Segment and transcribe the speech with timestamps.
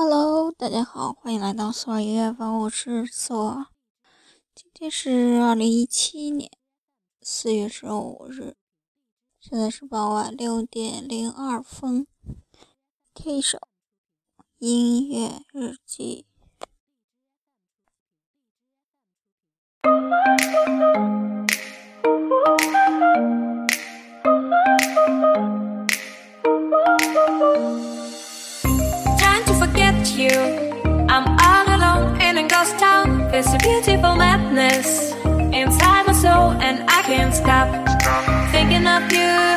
[0.00, 3.66] Hello，大家好，欢迎来到索尔音乐房，我是索尔。
[4.54, 6.48] 今天是二零一七年
[7.20, 8.54] 四月十五日，
[9.40, 12.06] 现在是傍晚六点零二分。
[13.12, 13.58] K 首
[14.58, 16.26] 音乐日记。
[33.40, 35.12] There's a beautiful madness
[35.54, 37.68] inside my soul, and I can't stop
[38.50, 39.47] thinking of you.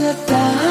[0.00, 0.61] 的大。